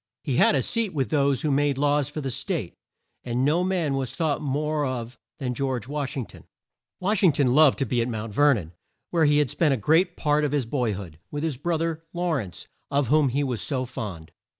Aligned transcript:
He 0.23 0.37
had 0.37 0.55
a 0.55 0.63
seat 0.63 0.95
with 0.95 1.11
those 1.11 1.43
who 1.43 1.51
made 1.51 1.77
laws 1.77 2.09
for 2.09 2.21
the 2.21 2.31
State, 2.31 2.73
and 3.23 3.45
no 3.45 3.63
man 3.63 3.93
was 3.93 4.15
thought 4.15 4.41
more 4.41 4.83
of 4.83 5.19
than 5.37 5.53
George 5.53 5.87
Wash 5.87 6.17
ing 6.17 6.25
ton. 6.25 6.45
Wash 6.99 7.21
ing 7.21 7.31
ton 7.31 7.53
loved 7.53 7.77
to 7.77 7.85
be 7.85 8.01
at 8.01 8.07
Mount 8.09 8.33
Ver 8.33 8.55
non, 8.55 8.71
where 9.11 9.25
he 9.25 9.37
had 9.37 9.51
spent 9.51 9.75
a 9.75 9.77
great 9.77 10.17
part 10.17 10.43
of 10.43 10.53
his 10.53 10.65
boy 10.65 10.93
hood, 10.93 11.19
with 11.29 11.43
his 11.43 11.55
bro 11.57 11.77
ther, 11.77 12.01
Law 12.13 12.31
rence, 12.31 12.65
of 12.89 13.09
whom 13.09 13.29
he 13.29 13.43
was 13.43 13.61
so 13.61 13.85
fond. 13.85 14.31